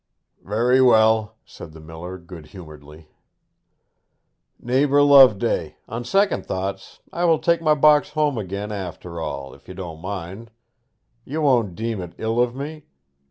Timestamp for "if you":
9.53-9.75